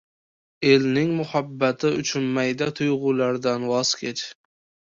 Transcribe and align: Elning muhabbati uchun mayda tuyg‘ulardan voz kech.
Elning 0.69 1.11
muhabbati 1.17 1.93
uchun 1.99 2.25
mayda 2.39 2.71
tuyg‘ulardan 2.81 3.71
voz 3.75 3.93
kech. 4.01 4.29